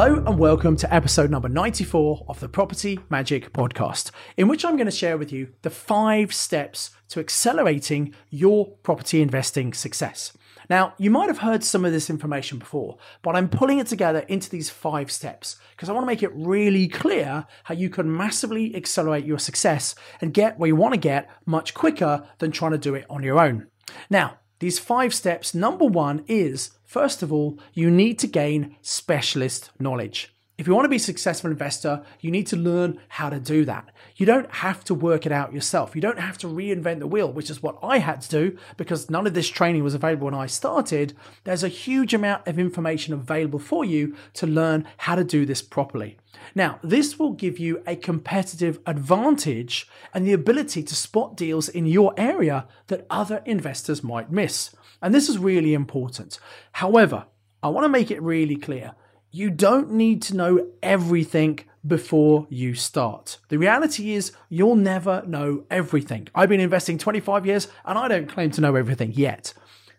[0.00, 4.76] Hello and welcome to episode number 94 of the Property Magic podcast, in which I'm
[4.76, 10.32] going to share with you the five steps to accelerating your property investing success.
[10.70, 14.20] Now, you might have heard some of this information before, but I'm pulling it together
[14.28, 18.16] into these five steps because I want to make it really clear how you can
[18.16, 22.70] massively accelerate your success and get where you want to get much quicker than trying
[22.70, 23.66] to do it on your own.
[24.08, 29.70] Now, these five steps, number one is first of all, you need to gain specialist
[29.78, 30.34] knowledge.
[30.58, 33.64] If you want to be a successful investor, you need to learn how to do
[33.66, 33.92] that.
[34.16, 35.94] You don't have to work it out yourself.
[35.94, 39.08] You don't have to reinvent the wheel, which is what I had to do because
[39.08, 41.14] none of this training was available when I started.
[41.44, 45.62] There's a huge amount of information available for you to learn how to do this
[45.62, 46.18] properly.
[46.56, 51.86] Now, this will give you a competitive advantage and the ability to spot deals in
[51.86, 54.70] your area that other investors might miss.
[55.02, 56.38] And this is really important.
[56.72, 57.26] However,
[57.62, 58.94] I want to make it really clear
[59.30, 63.38] you don't need to know everything before you start.
[63.48, 66.28] The reality is, you'll never know everything.
[66.34, 69.52] I've been investing 25 years and I don't claim to know everything yet.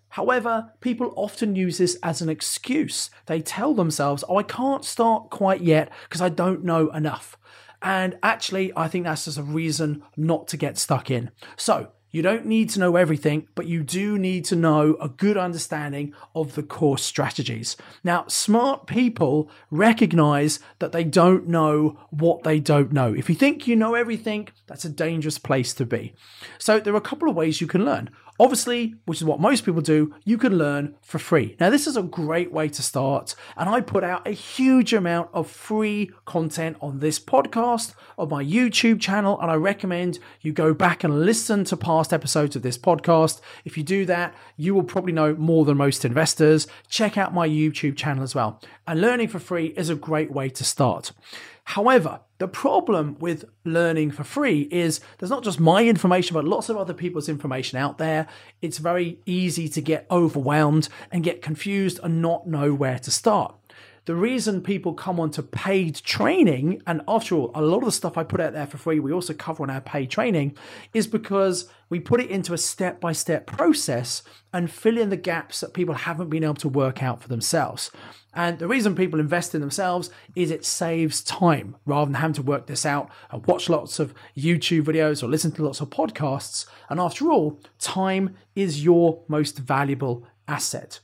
[0.10, 3.12] However, people often use this as an excuse.
[3.28, 7.38] They tell themselves, oh, I can't start quite yet because I don't know enough.
[7.82, 11.32] And actually, I think that's just a reason not to get stuck in.
[11.56, 15.38] So, you don't need to know everything, but you do need to know a good
[15.38, 17.78] understanding of the core strategies.
[18.04, 23.14] Now, smart people recognize that they don't know what they don't know.
[23.14, 26.16] If you think you know everything, that's a dangerous place to be.
[26.58, 28.10] So, there are a couple of ways you can learn.
[28.40, 31.58] Obviously, which is what most people do, you can learn for free.
[31.60, 35.30] Now, this is a great way to start, and I put out a huge amount
[35.34, 40.74] of free content on this podcast, on my YouTube channel, and I recommend you go
[40.74, 43.42] back and listen to past episodes of this podcast.
[43.66, 46.66] If you do that, you will probably know more than most investors.
[46.88, 48.62] Check out my YouTube channel as well.
[48.88, 51.12] And learning for free is a great way to start.
[51.66, 56.70] However, the problem with learning for free is there's not just my information, but lots
[56.70, 58.28] of other people's information out there.
[58.62, 63.56] It's very easy to get overwhelmed and get confused and not know where to start.
[64.06, 68.18] The reason people come onto paid training, and after all, a lot of the stuff
[68.18, 70.58] I put out there for free, we also cover on our paid training,
[70.94, 74.24] is because we put it into a step by step process
[74.54, 77.92] and fill in the gaps that people haven't been able to work out for themselves.
[78.34, 82.44] And the reason people invest in themselves is it saves time rather than having to
[82.44, 86.66] work this out and watch lots of YouTube videos or listen to lots of podcasts.
[86.90, 91.00] And after all, time is your most valuable asset.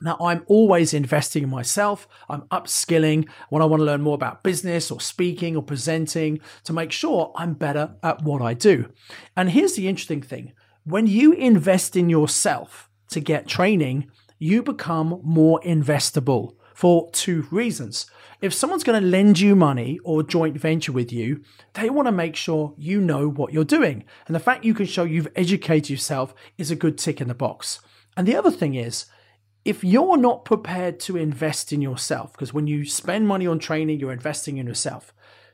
[0.00, 2.06] Now, I'm always investing in myself.
[2.28, 6.72] I'm upskilling when I want to learn more about business or speaking or presenting to
[6.72, 8.90] make sure I'm better at what I do.
[9.36, 10.52] And here's the interesting thing
[10.84, 18.06] when you invest in yourself to get training, you become more investable for two reasons.
[18.40, 21.42] If someone's going to lend you money or joint venture with you,
[21.74, 24.04] they want to make sure you know what you're doing.
[24.26, 27.34] And the fact you can show you've educated yourself is a good tick in the
[27.34, 27.80] box.
[28.16, 29.06] And the other thing is,
[29.68, 34.00] if you're not prepared to invest in yourself, because when you spend money on training,
[34.00, 35.12] you're investing in yourself.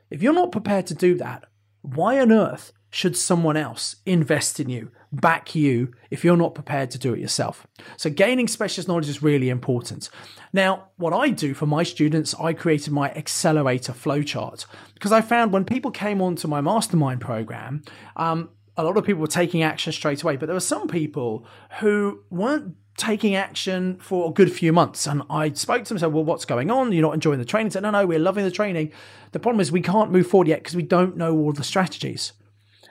[0.09, 1.43] If you're not prepared to do that,
[1.81, 6.91] why on earth should someone else invest in you, back you, if you're not prepared
[6.91, 7.67] to do it yourself?
[7.97, 10.09] So, gaining specialist knowledge is really important.
[10.53, 15.51] Now, what I do for my students, I created my accelerator flowchart because I found
[15.51, 17.83] when people came onto my mastermind program,
[18.15, 21.45] um, a lot of people were taking action straight away, but there were some people
[21.79, 25.05] who weren't taking action for a good few months.
[25.05, 26.91] And I spoke to them and said, Well, what's going on?
[26.91, 27.67] You're not enjoying the training?
[27.67, 28.91] He said, No, no, we're loving the training.
[29.31, 32.33] The problem is we can't move forward yet because we don't know all the strategies.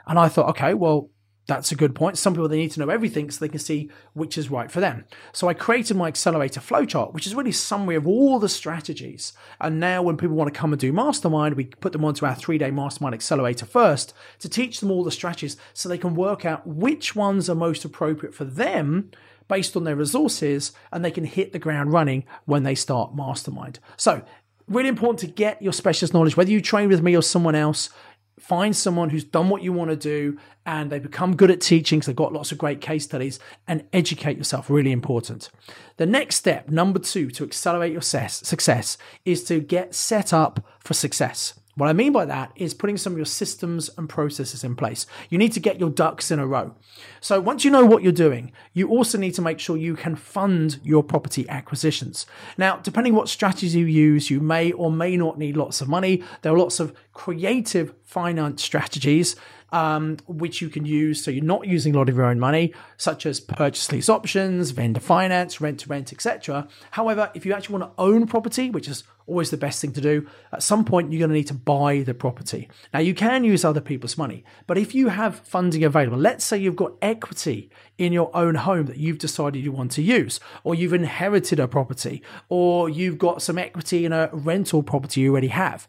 [0.06, 1.10] And I thought, okay, well,
[1.46, 2.16] that's a good point.
[2.16, 4.80] Some people they need to know everything so they can see which is right for
[4.80, 5.04] them.
[5.32, 9.32] So I created my accelerator flowchart, which is really summary of all the strategies.
[9.60, 12.34] And now when people want to come and do mastermind, we put them onto our
[12.34, 16.66] three-day mastermind accelerator first to teach them all the strategies so they can work out
[16.66, 19.10] which ones are most appropriate for them
[19.46, 23.78] based on their resources and they can hit the ground running when they start mastermind.
[23.98, 24.22] So
[24.66, 27.90] really important to get your specialist knowledge, whether you train with me or someone else,
[28.38, 31.98] find someone who's done what you want to do and they become good at teaching
[31.98, 33.38] because they've got lots of great case studies
[33.68, 35.50] and educate yourself really important.
[35.96, 40.94] The next step number two to accelerate your success is to get set up for
[40.94, 44.76] success What I mean by that is putting some of your systems and processes in
[44.76, 45.06] place.
[45.28, 46.74] You need to get your ducks in a row.
[47.20, 50.14] So once you know what you're doing, you also need to make sure you can
[50.14, 52.26] fund your property acquisitions.
[52.56, 56.22] Now, depending what strategy you use, you may or may not need lots of money.
[56.42, 59.34] There are lots of creative finance strategies
[59.74, 62.72] um, which you can use so you're not using a lot of your own money,
[62.96, 66.68] such as purchase lease options, vendor finance, rent to rent, etc.
[66.92, 70.00] However, if you actually want to own property, which is always the best thing to
[70.00, 72.68] do, at some point you're going to need to buy the property.
[72.92, 76.56] Now, you can use other people's money, but if you have funding available, let's say
[76.56, 77.68] you've got equity
[77.98, 81.66] in your own home that you've decided you want to use, or you've inherited a
[81.66, 85.88] property, or you've got some equity in a rental property you already have.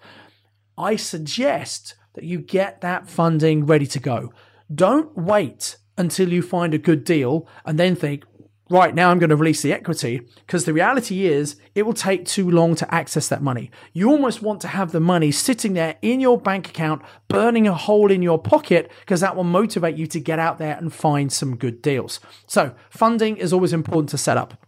[0.75, 4.33] I suggest that you get that funding ready to go.
[4.73, 8.25] Don't wait until you find a good deal and then think,
[8.69, 12.25] right now I'm going to release the equity because the reality is it will take
[12.25, 13.69] too long to access that money.
[13.93, 17.73] You almost want to have the money sitting there in your bank account, burning a
[17.73, 21.31] hole in your pocket because that will motivate you to get out there and find
[21.31, 22.19] some good deals.
[22.47, 24.64] So funding is always important to set up.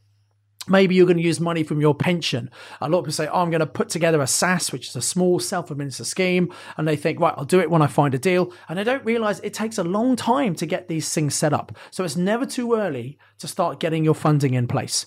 [0.68, 2.50] Maybe you're going to use money from your pension.
[2.82, 4.96] A lot of people say, Oh, I'm going to put together a SAS, which is
[4.96, 6.54] a small self administered scheme.
[6.78, 8.54] And they think, Right, I'll do it when I find a deal.
[8.70, 11.78] And they don't realize it takes a long time to get these things set up.
[11.92, 15.06] So it's never too early to start getting your funding in place.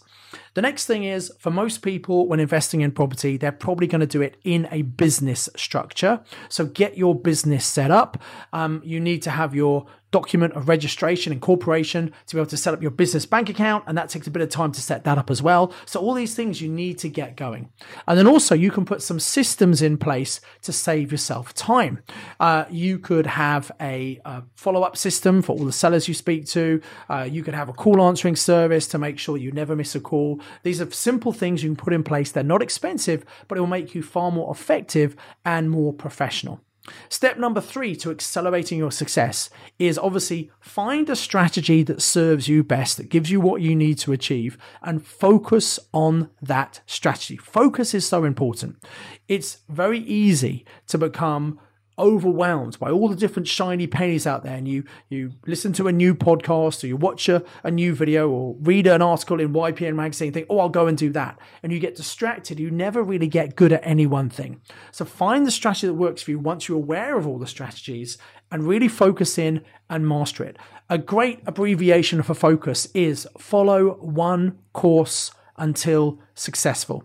[0.54, 4.06] The next thing is for most people, when investing in property, they're probably going to
[4.06, 6.20] do it in a business structure.
[6.48, 8.20] So get your business set up.
[8.52, 12.56] Um, you need to have your document of registration and corporation to be able to
[12.56, 13.84] set up your business bank account.
[13.86, 15.72] And that takes a bit of time to set that up as well.
[15.86, 17.70] So, all these things you need to get going.
[18.06, 22.02] And then also, you can put some systems in place to save yourself time.
[22.38, 26.46] Uh, you could have a, a follow up system for all the sellers you speak
[26.46, 26.80] to.
[27.08, 30.00] Uh, you could have a call answering service to make sure you never miss a
[30.00, 30.40] call.
[30.62, 32.32] These are simple things you can put in place.
[32.32, 36.60] They're not expensive, but it will make you far more effective and more professional.
[37.08, 42.64] Step number three to accelerating your success is obviously find a strategy that serves you
[42.64, 47.36] best, that gives you what you need to achieve, and focus on that strategy.
[47.36, 48.82] Focus is so important.
[49.28, 51.60] It's very easy to become
[52.00, 55.93] overwhelmed by all the different shiny pennies out there and you you listen to a
[55.93, 59.94] new podcast or you watch a, a new video or read an article in YPN
[59.94, 62.58] magazine think oh I'll go and do that and you get distracted.
[62.58, 64.61] You never really get good at any one thing.
[64.91, 68.19] So find the strategy that works for you once you're aware of all the strategies
[68.50, 70.56] and really focus in and master it.
[70.88, 77.05] A great abbreviation for focus is follow one course until successful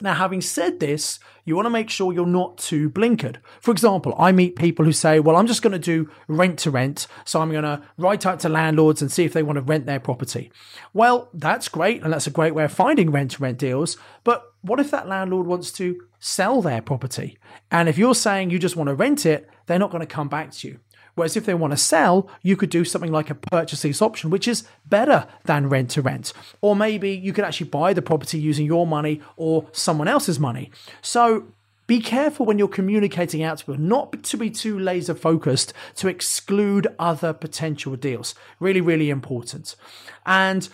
[0.00, 3.36] now, having said this, you want to make sure you're not too blinkered.
[3.60, 6.70] For example, I meet people who say, Well, I'm just going to do rent to
[6.72, 7.06] rent.
[7.24, 9.86] So I'm going to write out to landlords and see if they want to rent
[9.86, 10.50] their property.
[10.92, 12.02] Well, that's great.
[12.02, 13.96] And that's a great way of finding rent to rent deals.
[14.24, 17.38] But what if that landlord wants to sell their property?
[17.70, 20.28] And if you're saying you just want to rent it, they're not going to come
[20.28, 20.80] back to you.
[21.14, 24.30] Whereas if they want to sell, you could do something like a purchase lease option,
[24.30, 26.32] which is better than rent to rent.
[26.60, 30.70] Or maybe you could actually buy the property using your money or someone else's money.
[31.02, 31.46] So
[31.86, 36.08] be careful when you're communicating out to people, not to be too laser focused to
[36.08, 38.34] exclude other potential deals.
[38.58, 39.76] Really, really important.
[40.24, 40.68] And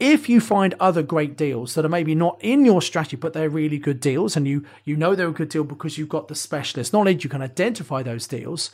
[0.00, 3.48] if you find other great deals that are maybe not in your strategy but they're
[3.48, 6.34] really good deals and you you know they're a good deal because you've got the
[6.34, 8.70] specialist knowledge you can identify those deals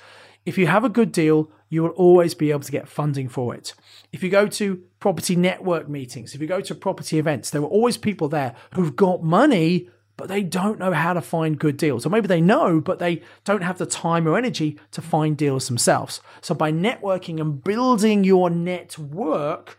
[0.47, 3.55] if you have a good deal, you will always be able to get funding for
[3.55, 3.75] it.
[4.13, 7.67] If you go to property network meetings, if you go to property events, there are
[7.67, 12.05] always people there who've got money, but they don't know how to find good deals.
[12.05, 15.69] Or maybe they know, but they don't have the time or energy to find deals
[15.69, 16.21] themselves.
[16.41, 19.79] So by networking and building your network,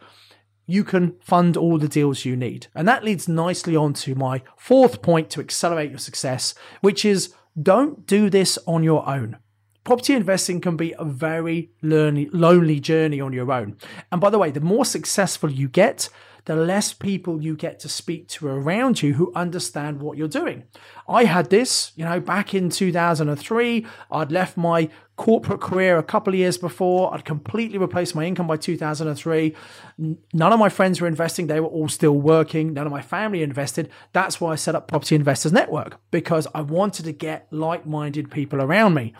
[0.65, 2.67] you can fund all the deals you need.
[2.73, 7.33] And that leads nicely on to my fourth point to accelerate your success, which is
[7.61, 9.37] don't do this on your own.
[9.83, 13.77] Property investing can be a very lonely journey on your own.
[14.11, 16.07] And by the way, the more successful you get,
[16.45, 20.63] the less people you get to speak to around you who understand what you're doing.
[21.07, 23.85] I had this, you know, back in 2003.
[24.11, 27.13] I'd left my corporate career a couple of years before.
[27.13, 29.55] I'd completely replaced my income by 2003.
[29.97, 31.45] None of my friends were investing.
[31.45, 32.73] They were all still working.
[32.73, 33.91] None of my family invested.
[34.13, 38.31] That's why I set up Property Investors Network because I wanted to get like minded
[38.31, 39.13] people around me.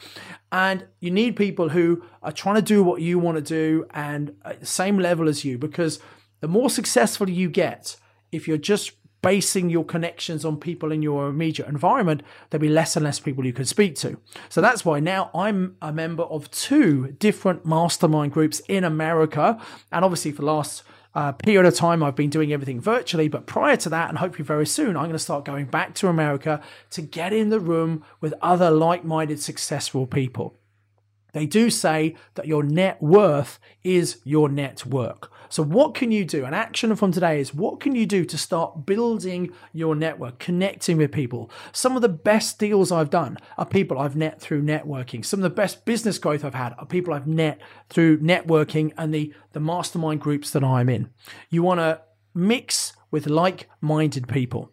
[0.51, 4.34] And you need people who are trying to do what you want to do and
[4.44, 6.00] at the same level as you because
[6.41, 7.95] the more successful you get,
[8.31, 12.95] if you're just basing your connections on people in your immediate environment, there'll be less
[12.95, 14.19] and less people you can speak to.
[14.50, 19.62] So that's why now I'm a member of two different mastermind groups in America.
[19.91, 20.83] And obviously, for the last
[21.13, 23.27] uh, period of time, I've been doing everything virtually.
[23.27, 26.07] But prior to that, and hopefully very soon, I'm going to start going back to
[26.07, 30.57] America to get in the room with other like minded, successful people.
[31.33, 35.30] They do say that your net worth is your network.
[35.51, 36.46] So, what can you do?
[36.46, 40.96] An action from today is what can you do to start building your network, connecting
[40.96, 41.51] with people?
[41.74, 45.25] Some of the best deals I've done are people I've net through networking.
[45.25, 49.13] Some of the best business growth I've had are people I've net through networking and
[49.13, 51.10] the, the mastermind groups that I'm in.
[51.50, 52.00] You want to
[52.34, 54.72] mix with like minded people.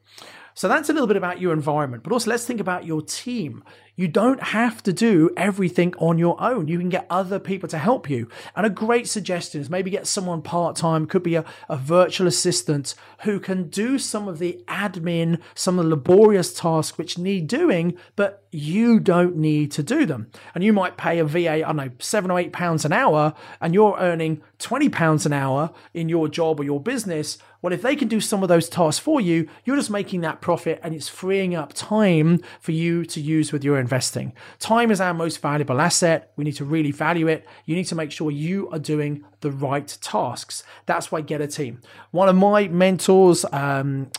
[0.55, 3.65] So that's a little bit about your environment, but also let's think about your team.
[3.99, 6.69] You don't have to do everything on your own.
[6.69, 8.29] You can get other people to help you.
[8.55, 12.29] And a great suggestion is maybe get someone part time, could be a, a virtual
[12.29, 17.49] assistant who can do some of the admin, some of the laborious tasks which need
[17.49, 20.31] doing, but you don't need to do them.
[20.55, 23.35] And you might pay a VA, I don't know, seven or eight pounds an hour,
[23.61, 27.39] and you're earning 20 pounds an hour in your job or your business.
[27.61, 30.41] Well, if they can do some of those tasks for you, you're just making that
[30.41, 34.35] profit and it's freeing up time for you to use with your investing.
[34.59, 36.31] Time is our most valuable asset.
[36.37, 37.47] We need to really value it.
[37.65, 40.63] You need to make sure you are doing the right tasks.
[40.85, 41.81] That's why get a team.
[42.11, 44.11] One of my mentors, um,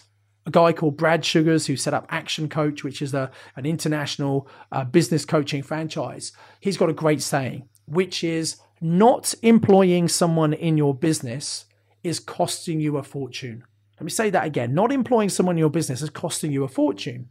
[0.48, 4.48] a guy called Brad Sugars who set up Action Coach, which is a, an international
[4.72, 6.32] uh, business coaching franchise.
[6.60, 11.66] He's got a great saying, which is not employing someone in your business
[12.02, 13.64] is costing you a fortune.
[14.00, 14.74] Let me say that again.
[14.74, 17.30] Not employing someone in your business is costing you a fortune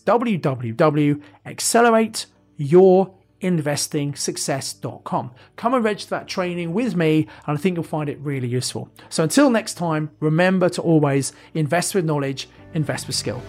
[2.60, 5.30] www.accelerateYourInvestingSuccess.com.
[5.56, 8.88] Come and register that training with me, and I think you'll find it really useful.
[9.08, 13.40] So until next time, remember to always invest with knowledge, invest with skill.